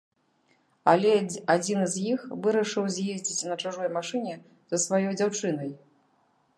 Але 0.93 1.11
адзін 1.55 1.79
з 1.95 2.05
іх 2.13 2.19
вырашыў 2.47 2.89
з'ездзіць 2.97 3.47
на 3.53 3.61
чужой 3.65 3.93
машыне 4.01 4.35
за 4.73 4.77
сваёй 4.89 5.11
дзяўчынай. 5.23 5.71